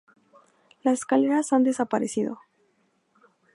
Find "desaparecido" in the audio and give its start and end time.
1.63-2.39